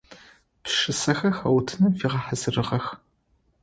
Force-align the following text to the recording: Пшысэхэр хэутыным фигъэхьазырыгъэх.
Пшысэхэр 0.63 1.33
хэутыным 1.39 1.93
фигъэхьазырыгъэх. 1.99 2.85